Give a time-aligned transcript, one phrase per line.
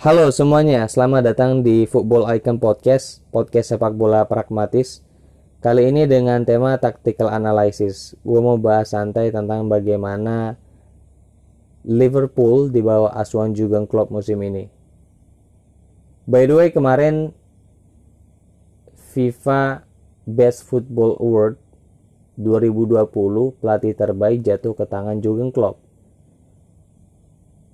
[0.00, 5.04] Halo semuanya, selamat datang di Football Icon Podcast, podcast sepak bola pragmatis.
[5.60, 8.16] Kali ini dengan tema tactical analysis.
[8.24, 10.56] Gue mau bahas santai tentang bagaimana
[11.84, 14.72] Liverpool di bawah asuhan Jurgen Klopp musim ini.
[16.24, 17.36] By the way, kemarin
[19.12, 19.84] FIFA
[20.24, 21.60] Best Football Award
[22.40, 23.04] 2020
[23.60, 25.89] pelatih terbaik jatuh ke tangan Jurgen Klopp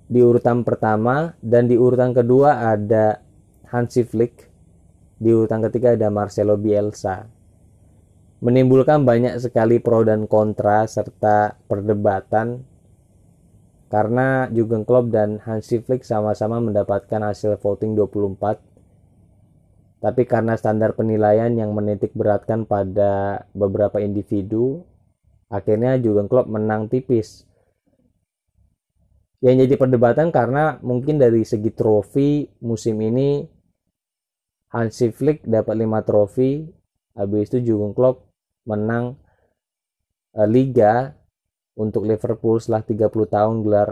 [0.07, 3.19] di urutan pertama dan di urutan kedua ada
[3.67, 4.47] Hansi Flick.
[5.19, 7.27] Di urutan ketiga ada Marcelo Bielsa.
[8.39, 12.61] Menimbulkan banyak sekali pro dan kontra serta perdebatan
[13.87, 18.59] karena Jurgen Klopp dan Hansi Flick sama-sama mendapatkan hasil voting 24
[19.97, 24.83] tapi karena standar penilaian yang menitik beratkan pada beberapa individu
[25.49, 27.46] akhirnya Jurgen Klopp menang tipis
[29.45, 33.45] yang jadi perdebatan karena mungkin dari segi trofi musim ini
[34.73, 36.65] Hansi Flick dapat 5 trofi
[37.13, 38.25] habis itu Jurgen Klopp
[38.65, 39.15] menang
[40.33, 41.13] uh, Liga
[41.77, 43.89] untuk Liverpool setelah 30 tahun gelar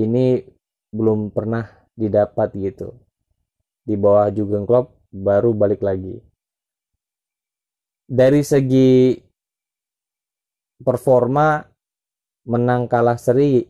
[0.00, 0.40] ini
[0.92, 2.96] belum pernah didapat gitu.
[3.84, 6.16] Di bawah Jurgen Klopp baru balik lagi.
[8.08, 9.16] Dari segi
[10.80, 11.60] performa
[12.48, 13.62] menang kalah seri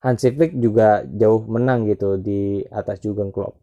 [0.00, 3.60] Hansi Flick juga jauh menang gitu di atas Jurgen Klopp.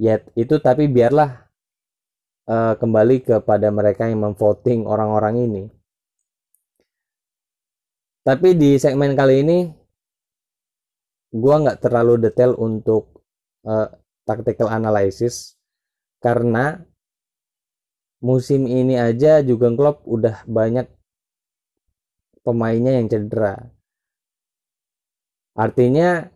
[0.00, 1.44] Ya itu tapi biarlah
[2.48, 5.64] uh, kembali kepada mereka yang memvoting orang-orang ini.
[8.24, 9.58] Tapi di segmen kali ini
[11.36, 13.22] gua nggak terlalu detail untuk
[13.68, 13.92] uh,
[14.24, 15.60] tactical analysis
[16.24, 16.80] karena
[18.24, 20.88] musim ini aja Jurgen Klopp udah banyak
[22.40, 23.75] pemainnya yang cedera
[25.56, 26.28] Artinya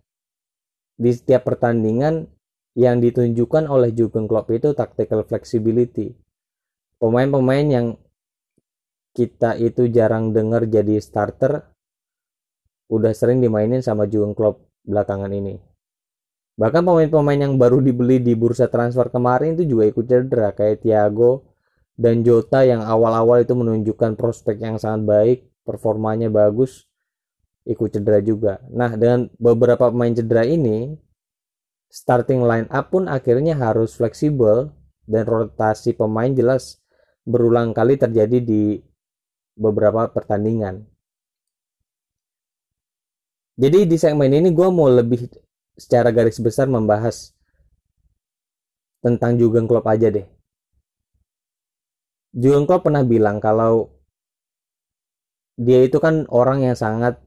[0.97, 2.25] di setiap pertandingan
[2.73, 6.17] yang ditunjukkan oleh Jurgen Klopp itu tactical flexibility.
[6.97, 7.87] Pemain-pemain yang
[9.13, 11.69] kita itu jarang dengar jadi starter
[12.89, 15.61] udah sering dimainin sama Jurgen Klopp belakangan ini.
[16.57, 21.49] Bahkan pemain-pemain yang baru dibeli di bursa transfer kemarin itu juga ikut cedera kayak Thiago
[21.97, 26.90] dan Jota yang awal-awal itu menunjukkan prospek yang sangat baik, performanya bagus
[27.71, 28.59] ikut cedera juga.
[28.67, 30.99] Nah, dengan beberapa pemain cedera ini,
[31.87, 34.75] starting line up pun akhirnya harus fleksibel
[35.07, 36.83] dan rotasi pemain jelas
[37.23, 38.83] berulang kali terjadi di
[39.55, 40.83] beberapa pertandingan.
[43.61, 45.29] Jadi di segmen ini gue mau lebih
[45.77, 47.37] secara garis besar membahas
[49.05, 50.25] tentang Jurgen Klopp aja deh.
[52.33, 53.93] Jurgen Klopp pernah bilang kalau
[55.61, 57.21] dia itu kan orang yang sangat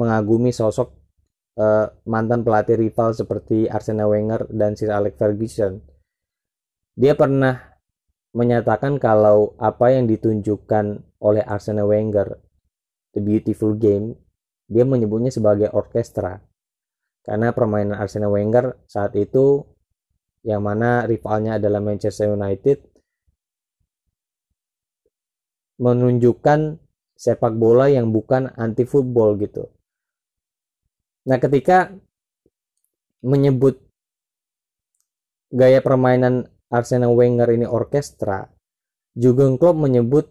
[0.00, 0.96] mengagumi sosok
[1.60, 5.84] uh, mantan pelatih rival seperti Arsene Wenger dan Sir Alex Ferguson.
[6.96, 7.60] Dia pernah
[8.32, 12.40] menyatakan kalau apa yang ditunjukkan oleh Arsene Wenger,
[13.12, 14.16] The Beautiful Game,
[14.70, 16.40] dia menyebutnya sebagai orkestra.
[17.20, 19.60] Karena permainan Arsene Wenger saat itu
[20.40, 22.80] yang mana rivalnya adalah Manchester United
[25.76, 26.80] menunjukkan
[27.16, 29.68] sepak bola yang bukan anti football gitu.
[31.30, 31.94] Nah, ketika
[33.22, 33.78] menyebut
[35.54, 38.50] gaya permainan Arsene Wenger ini orkestra,
[39.14, 40.26] Jurgen Klopp menyebut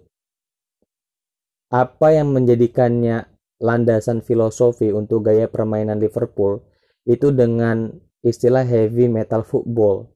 [1.72, 3.32] apa yang menjadikannya
[3.64, 6.64] landasan filosofi untuk gaya permainan Liverpool
[7.08, 10.12] itu dengan istilah heavy metal football.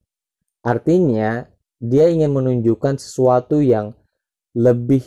[0.64, 1.48] Artinya,
[1.80, 3.92] dia ingin menunjukkan sesuatu yang
[4.56, 5.04] lebih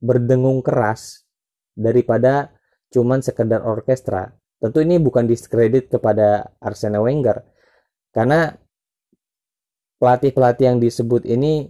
[0.00, 1.24] berdengung keras
[1.72, 2.52] daripada
[2.92, 4.36] cuman sekedar orkestra.
[4.62, 7.42] Tentu ini bukan diskredit kepada Arsene Wenger
[8.14, 8.54] karena
[9.98, 11.66] pelatih-pelatih yang disebut ini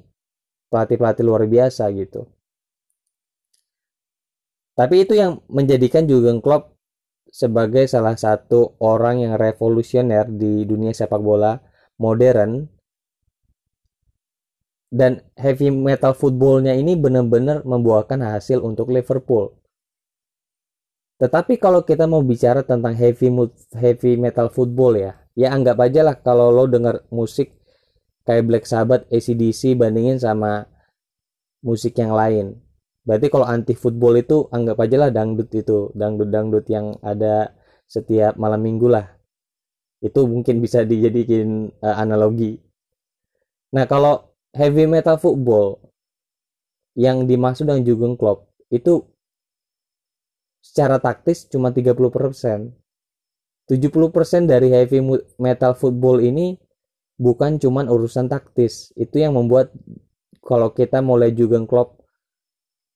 [0.68, 2.28] pelatih-pelatih luar biasa gitu.
[4.76, 6.76] Tapi itu yang menjadikan Jurgen Klopp
[7.32, 11.56] sebagai salah satu orang yang revolusioner di dunia sepak bola
[11.96, 12.68] modern
[14.92, 19.56] dan heavy metal footballnya ini benar-benar membuahkan hasil untuk Liverpool.
[21.22, 23.30] Tetapi kalau kita mau bicara tentang heavy
[23.78, 27.54] heavy metal football ya, ya anggap aja lah kalau lo denger musik
[28.26, 30.66] kayak Black Sabbath, ACDC bandingin sama
[31.62, 32.58] musik yang lain.
[33.06, 37.54] Berarti kalau anti football itu anggap aja lah dangdut itu, dangdut-dangdut yang ada
[37.86, 39.06] setiap malam minggu lah.
[40.02, 42.58] Itu mungkin bisa dijadikan uh, analogi.
[43.74, 45.78] Nah, kalau heavy metal football
[46.98, 49.11] yang dimaksud dengan Jurgen Klopp itu
[50.62, 52.70] secara taktis cuma 30%.
[53.66, 55.02] 70% dari heavy
[55.38, 56.56] metal football ini
[57.18, 58.94] bukan cuman urusan taktis.
[58.94, 59.74] Itu yang membuat
[60.42, 62.02] kalau kita mulai juga Klopp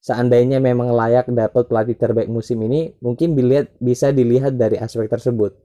[0.06, 5.58] seandainya memang layak dapat pelatih terbaik musim ini, mungkin dilihat, bisa dilihat dari aspek tersebut.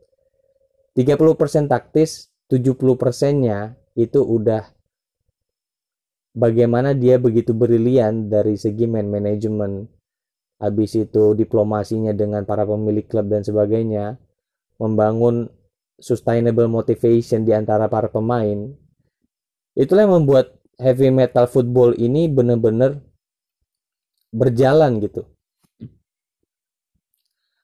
[0.98, 4.66] 30% taktis, 70%-nya itu udah
[6.34, 10.01] bagaimana dia begitu brilian dari segi man management
[10.62, 14.22] habis itu diplomasinya dengan para pemilik klub dan sebagainya
[14.78, 15.50] membangun
[15.98, 18.70] sustainable motivation di antara para pemain
[19.74, 23.02] itulah yang membuat heavy metal football ini benar-benar
[24.30, 25.26] berjalan gitu.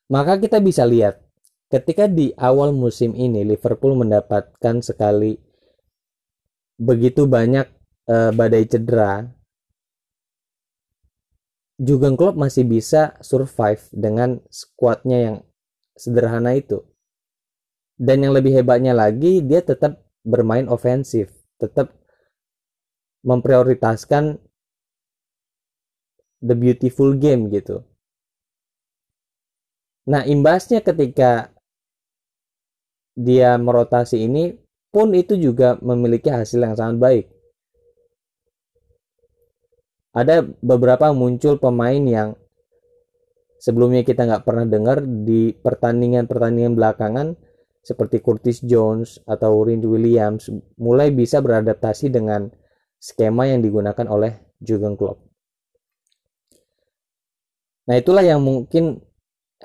[0.07, 1.19] Maka kita bisa lihat
[1.67, 5.35] ketika di awal musim ini Liverpool mendapatkan sekali
[6.79, 7.67] begitu banyak
[8.07, 9.27] uh, badai cedera
[11.77, 15.37] Jurgen Klopp masih bisa survive dengan skuadnya yang
[15.93, 16.81] sederhana itu.
[17.97, 21.93] Dan yang lebih hebatnya lagi dia tetap bermain ofensif tetap
[23.25, 24.37] memprioritaskan
[26.41, 27.81] the beautiful game gitu.
[30.07, 31.51] Nah imbasnya ketika
[33.17, 34.53] dia merotasi ini
[34.93, 37.25] pun itu juga memiliki hasil yang sangat baik
[40.17, 42.33] ada beberapa muncul pemain yang
[43.61, 47.37] sebelumnya kita nggak pernah dengar di pertandingan-pertandingan belakangan
[47.85, 50.49] seperti Curtis Jones atau Rin Williams
[50.81, 52.49] mulai bisa beradaptasi dengan
[52.97, 55.21] skema yang digunakan oleh Jurgen Klopp.
[57.87, 58.97] Nah itulah yang mungkin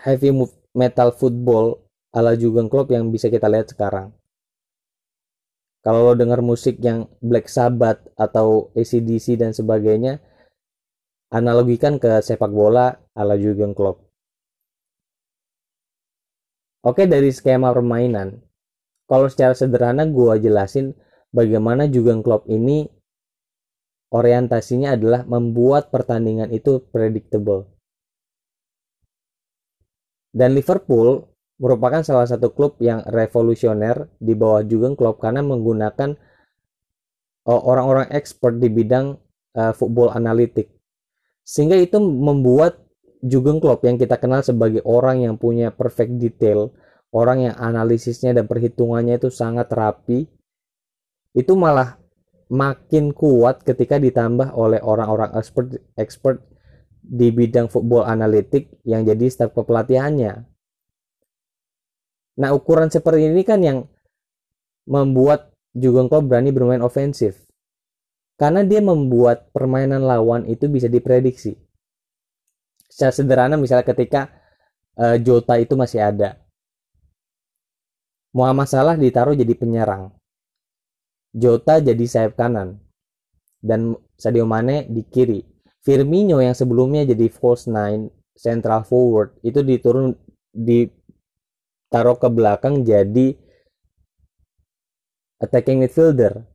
[0.04, 0.36] heavy
[0.76, 1.80] metal football
[2.12, 4.12] ala Jurgen Klopp yang bisa kita lihat sekarang.
[5.82, 10.22] Kalau lo dengar musik yang Black Sabbath atau ACDC dan sebagainya,
[11.32, 14.04] analogikan ke sepak bola ala Jurgen Klopp.
[16.84, 18.42] Oke dari skema permainan,
[19.08, 20.92] kalau secara sederhana gue jelasin
[21.32, 22.84] bagaimana juga Klopp ini
[24.12, 27.70] orientasinya adalah membuat pertandingan itu predictable.
[30.32, 31.28] Dan Liverpool
[31.62, 36.18] merupakan salah satu klub yang revolusioner di bawah juga Klopp karena menggunakan
[37.46, 39.16] oh, orang-orang expert di bidang
[39.54, 40.81] uh, football analitik.
[41.42, 42.82] Sehingga itu membuat
[43.22, 46.74] Jurgen Klopp yang kita kenal sebagai orang yang punya perfect detail,
[47.14, 50.26] orang yang analisisnya dan perhitungannya itu sangat rapi,
[51.32, 52.02] itu malah
[52.52, 56.44] makin kuat ketika ditambah oleh orang-orang expert expert
[57.00, 60.44] di bidang football analitik yang jadi staf kepelatihannya.
[62.32, 63.78] Nah, ukuran seperti ini kan yang
[64.88, 67.48] membuat Jurgen Klopp berani bermain ofensif.
[68.40, 71.54] Karena dia membuat permainan lawan itu bisa diprediksi.
[72.88, 74.28] Secara sederhana misalnya ketika
[74.98, 76.40] uh, Jota itu masih ada.
[78.32, 80.12] Muhammad Salah ditaruh jadi penyerang.
[81.32, 82.80] Jota jadi sayap kanan.
[83.62, 85.40] Dan Sadio Mane di kiri.
[85.82, 90.14] Firmino yang sebelumnya jadi false nine central forward itu diturun
[90.54, 93.34] ditaruh ke belakang jadi
[95.42, 96.46] attacking midfielder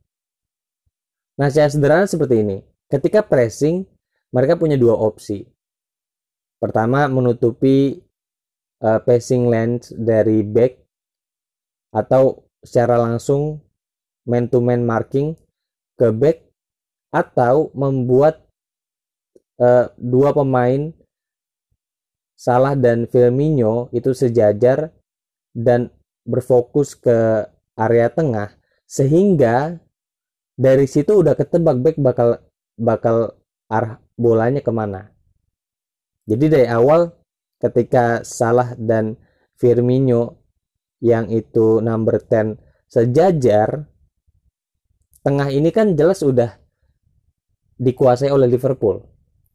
[1.38, 2.58] nah secara sederhana seperti ini.
[2.90, 3.86] Ketika pressing
[4.34, 5.46] mereka punya dua opsi.
[6.58, 8.02] Pertama, menutupi
[8.82, 10.82] uh, passing lens dari back
[11.94, 13.62] atau secara langsung
[14.28, 15.38] man to man marking
[15.96, 16.44] ke back
[17.14, 18.44] atau membuat
[19.62, 20.92] uh, dua pemain
[22.38, 24.94] Salah dan Firmino itu sejajar
[25.50, 25.90] dan
[26.22, 27.42] berfokus ke
[27.74, 28.54] area tengah
[28.86, 29.82] sehingga
[30.58, 32.42] dari situ udah ketebak back bakal
[32.74, 33.38] bakal
[33.70, 35.14] arah bolanya ke mana.
[36.26, 37.14] Jadi dari awal
[37.62, 39.14] ketika Salah dan
[39.54, 40.42] Firmino
[40.98, 42.58] yang itu number 10
[42.90, 43.86] sejajar
[45.22, 46.58] tengah ini kan jelas udah
[47.78, 49.06] dikuasai oleh Liverpool.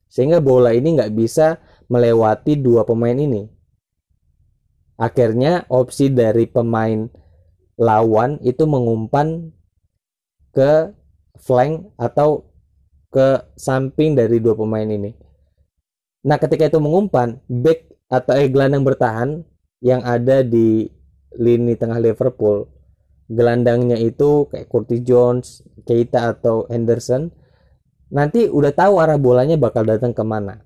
[0.07, 1.57] Sehingga bola ini nggak bisa
[1.89, 3.49] melewati dua pemain ini.
[5.01, 7.09] Akhirnya opsi dari pemain
[7.81, 9.49] lawan itu mengumpan
[10.53, 10.93] ke
[11.41, 12.47] flank atau
[13.09, 15.23] ke samping dari dua pemain ini
[16.23, 19.43] Nah, ketika itu mengumpan, back atau eh, gelandang bertahan
[19.83, 20.87] yang ada di
[21.35, 22.71] lini tengah Liverpool,
[23.27, 25.47] gelandangnya itu kayak Curtis Jones,
[25.83, 27.27] Keita atau Henderson,
[28.07, 30.63] nanti udah tahu arah bolanya bakal datang ke mana.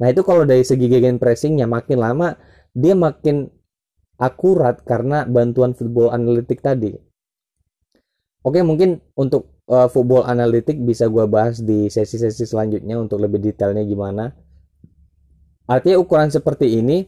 [0.00, 2.36] Nah itu kalau dari segi gegen pressingnya makin lama
[2.76, 3.48] dia makin
[4.20, 6.96] akurat karena bantuan football analitik tadi.
[8.46, 13.82] Oke mungkin untuk uh, football analitik bisa gue bahas di sesi-sesi selanjutnya untuk lebih detailnya
[13.82, 14.30] gimana.
[15.66, 17.02] Artinya ukuran seperti ini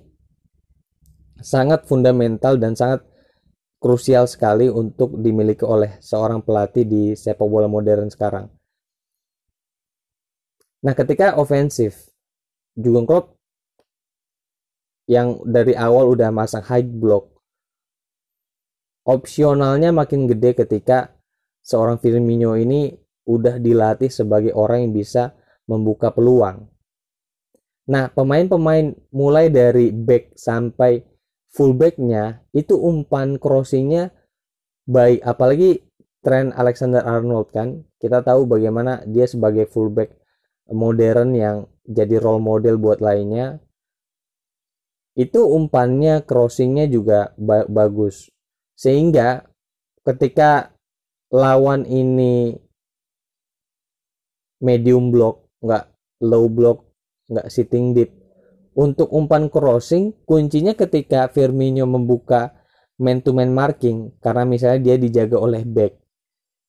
[1.38, 3.06] sangat fundamental dan sangat
[3.78, 8.50] krusial sekali untuk dimiliki oleh seorang pelatih di sepak bola modern sekarang.
[10.82, 12.10] Nah, ketika ofensif,
[12.74, 13.38] Jurgen Klopp
[15.06, 17.30] yang dari awal udah masang high block,
[19.06, 21.17] opsionalnya makin gede ketika
[21.68, 22.88] seorang Firmino ini
[23.28, 25.36] udah dilatih sebagai orang yang bisa
[25.68, 26.64] membuka peluang.
[27.92, 31.04] Nah, pemain-pemain mulai dari back sampai
[31.52, 34.12] fullbacknya itu umpan crossingnya
[34.88, 35.84] baik apalagi
[36.24, 37.84] tren Alexander Arnold kan.
[38.00, 40.16] Kita tahu bagaimana dia sebagai fullback
[40.72, 43.60] modern yang jadi role model buat lainnya.
[45.16, 48.28] Itu umpannya crossingnya juga ba bagus.
[48.78, 49.44] Sehingga
[50.04, 50.77] ketika
[51.28, 52.56] lawan ini
[54.64, 55.84] medium block nggak
[56.24, 56.88] low block
[57.28, 58.14] nggak sitting deep
[58.78, 62.56] untuk umpan crossing kuncinya ketika Firmino membuka
[62.98, 65.98] man to man marking karena misalnya dia dijaga oleh back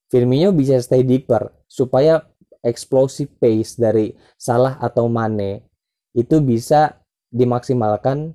[0.10, 2.26] Firmino bisa stay deeper supaya
[2.66, 5.70] explosive pace dari Salah atau Mane
[6.18, 7.00] itu bisa
[7.30, 8.34] dimaksimalkan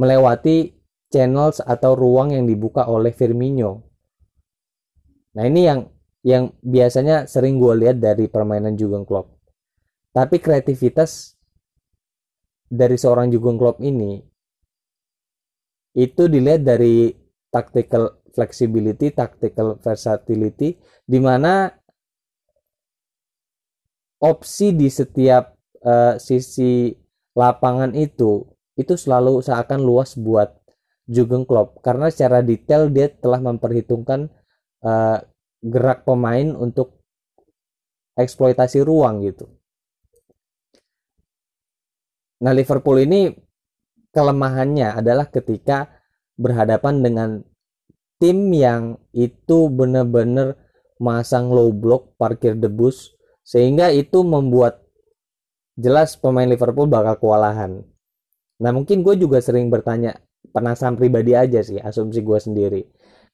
[0.00, 0.80] melewati
[1.12, 3.89] channels atau ruang yang dibuka oleh Firmino.
[5.36, 5.86] Nah ini yang
[6.20, 9.40] yang biasanya sering gue lihat dari permainan Jurgen Klopp.
[10.10, 11.38] Tapi kreativitas
[12.66, 14.20] dari seorang Jurgen Klopp ini
[15.94, 17.10] itu dilihat dari
[17.50, 21.66] tactical flexibility, tactical versatility di mana
[24.22, 26.94] opsi di setiap uh, sisi
[27.34, 28.44] lapangan itu
[28.76, 30.56] itu selalu seakan luas buat
[31.10, 34.30] Jurgen Klopp karena secara detail dia telah memperhitungkan
[34.84, 35.18] uh,
[35.60, 37.00] gerak pemain untuk
[38.16, 39.48] eksploitasi ruang gitu.
[42.40, 43.32] Nah, Liverpool ini
[44.16, 45.92] kelemahannya adalah ketika
[46.40, 47.30] berhadapan dengan
[48.16, 50.56] tim yang itu benar-benar
[51.00, 53.12] masang low block, parkir debus,
[53.44, 54.84] sehingga itu membuat
[55.76, 57.84] jelas pemain Liverpool bakal kewalahan.
[58.60, 60.20] Nah, mungkin gue juga sering bertanya,
[60.52, 62.82] penasaran pribadi aja sih, asumsi gue sendiri.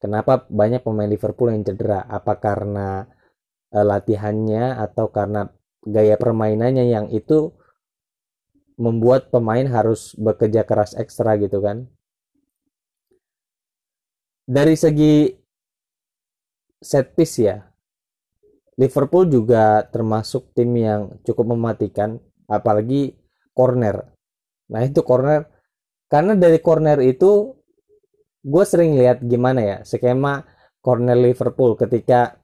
[0.06, 2.06] Kenapa banyak pemain Liverpool yang cedera?
[2.06, 3.10] Apa karena
[3.75, 5.50] uh, latihannya atau karena
[5.82, 7.50] gaya permainannya yang itu
[8.78, 11.90] membuat pemain harus bekerja keras ekstra gitu kan.
[14.46, 15.34] Dari segi
[16.78, 17.66] set piece ya,
[18.78, 23.18] Liverpool juga termasuk tim yang cukup mematikan, apalagi
[23.58, 24.06] corner.
[24.70, 25.50] Nah itu corner,
[26.06, 27.55] karena dari corner itu
[28.47, 30.47] gue sering lihat gimana ya skema
[30.79, 32.38] corner Liverpool ketika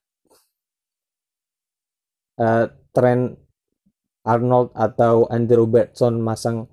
[2.43, 3.39] uh, tren
[4.27, 6.67] Arnold atau Andy Robertson masang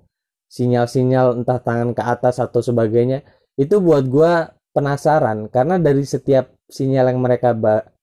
[0.50, 3.22] sinyal-sinyal entah tangan ke atas atau sebagainya
[3.54, 4.32] itu buat gue
[4.74, 5.50] penasaran.
[5.50, 7.54] Karena dari setiap sinyal yang mereka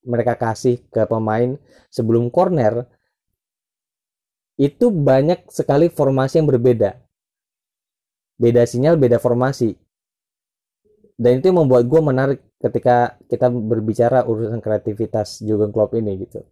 [0.04, 1.56] mereka kasih ke pemain
[1.92, 2.88] sebelum corner
[4.60, 7.00] itu banyak sekali formasi yang berbeda.
[8.36, 9.76] Beda sinyal beda formasi
[11.18, 16.46] dan itu yang membuat gue menarik ketika kita berbicara urusan kreativitas Jurgen Klopp ini gitu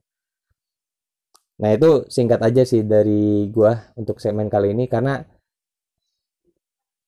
[1.55, 5.23] Nah itu singkat aja sih dari gue untuk segmen kali ini karena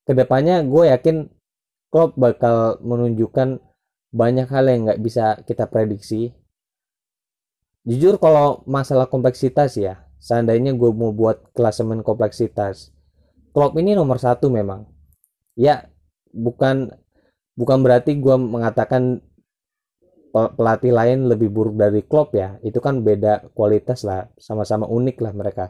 [0.08, 1.28] ke depannya gue yakin
[1.92, 3.60] Klopp bakal menunjukkan
[4.12, 6.32] banyak hal yang nggak bisa kita prediksi.
[7.88, 12.92] Jujur kalau masalah kompleksitas ya, seandainya gue mau buat klasemen kompleksitas,
[13.56, 14.84] Klopp ini nomor satu memang.
[15.56, 15.88] Ya
[16.36, 16.92] bukan
[17.58, 19.20] bukan berarti gue mengatakan
[20.32, 22.62] pelatih lain lebih buruk dari Klopp ya.
[22.62, 25.66] Itu kan beda kualitas lah sama-sama unik lah mereka.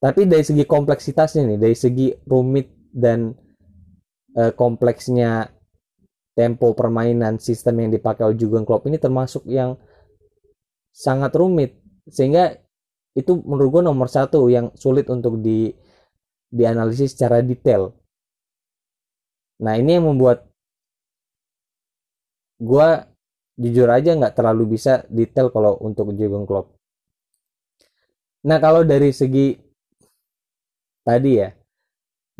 [0.00, 3.36] Tapi dari segi kompleksitasnya nih dari segi rumit dan
[4.32, 5.48] e, kompleksnya
[6.32, 9.76] tempo permainan sistem yang dipakai oleh Jurgen Klopp ini termasuk yang
[10.92, 11.80] sangat rumit.
[12.08, 12.56] Sehingga
[13.12, 15.68] itu menurut gue nomor satu yang sulit untuk di
[16.50, 17.99] dianalisis secara detail
[19.60, 20.48] nah ini yang membuat
[22.60, 22.88] gue
[23.60, 26.76] jujur aja nggak terlalu bisa detail kalau untuk Jurgen Klopp.
[28.48, 29.52] Nah kalau dari segi
[31.04, 31.52] tadi ya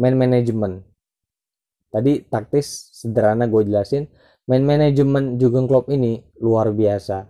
[0.00, 0.80] man management.
[1.90, 4.08] Tadi taktis sederhana gue jelasin
[4.48, 7.28] man management Jurgen Klopp ini luar biasa.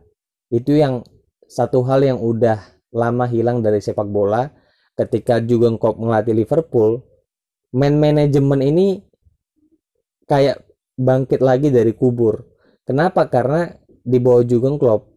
[0.55, 1.03] Itu yang
[1.51, 2.63] satu hal yang udah
[2.95, 4.47] lama hilang dari sepak bola.
[4.95, 7.03] Ketika Jurgen Klopp melatih Liverpool
[7.75, 9.10] man management ini
[10.31, 10.63] kayak
[10.95, 12.47] bangkit lagi dari kubur.
[12.87, 13.27] Kenapa?
[13.27, 13.67] Karena
[14.07, 15.11] di bawah Jurgen Klopp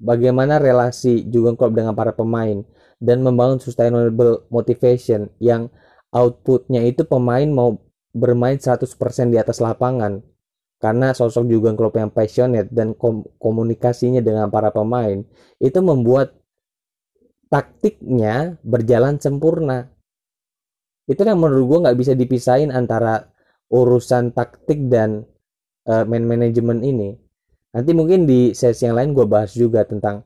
[0.00, 2.64] bagaimana relasi Jurgen Klopp dengan para pemain
[2.96, 5.68] dan membangun sustainable motivation yang
[6.14, 7.76] outputnya itu pemain mau
[8.16, 8.88] bermain 100%
[9.28, 10.24] di atas lapangan.
[10.78, 15.26] Karena sosok juga Klopp yang passionate dan kom komunikasinya dengan para pemain
[15.58, 16.38] itu membuat
[17.50, 19.90] taktiknya berjalan sempurna.
[21.10, 23.26] Itu yang menurut gue nggak bisa dipisahin antara
[23.68, 25.24] urusan taktik dan
[25.88, 27.16] uh, man management ini.
[27.72, 30.24] Nanti mungkin di sesi yang lain gue bahas juga tentang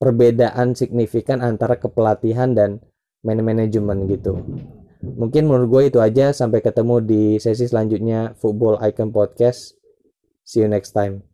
[0.00, 2.80] perbedaan signifikan antara kepelatihan dan
[3.20, 4.40] man management gitu.
[5.04, 6.32] Mungkin menurut gue itu aja.
[6.32, 8.32] Sampai ketemu di sesi selanjutnya.
[8.40, 9.76] Football Icon Podcast.
[10.44, 11.33] See you next time